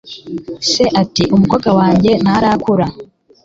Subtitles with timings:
[0.71, 2.85] se ati 'umukobwa wanjye ntarakura